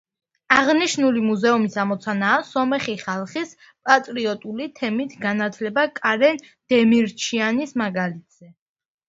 აღნიშნული 0.53 1.19
მუზეუმის 1.25 1.75
ამოცანაა 1.83 2.39
სომეხი 2.51 2.95
ხალხის 3.01 3.53
პატრიოტული 3.91 4.67
თემით 4.81 5.15
განათლება 5.27 5.85
კარენ 6.01 6.43
დემირჩიანის 6.75 7.79
მაგალითზე. 7.85 8.53